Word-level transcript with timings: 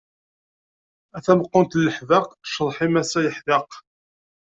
A 1.17 1.19
tameqqunt 1.25 1.77
n 1.79 1.83
leḥbaq, 1.87 2.27
ccḍeḥ-im 2.49 2.95
ass-a 3.01 3.19
yeḥdeq. 3.25 3.71